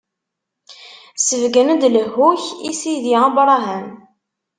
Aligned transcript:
Sbeggen-d 1.25 1.83
lehhu-k 1.93 2.43
i 2.69 2.71
sidi 2.79 3.13
Abṛaham. 3.27 3.87